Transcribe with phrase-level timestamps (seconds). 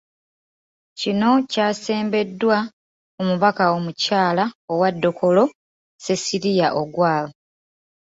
[0.99, 2.57] Kino kyasembeddwa
[3.19, 5.43] omubaka omukyala owa Dokolo
[6.03, 7.25] Cecilia Ogwal.